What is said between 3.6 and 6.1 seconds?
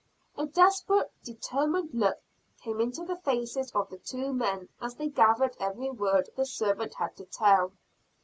of the two men as they gathered every